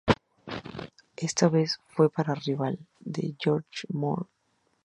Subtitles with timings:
[1.15, 4.25] Esta vez fue para "Rival" de Jorge Mohr.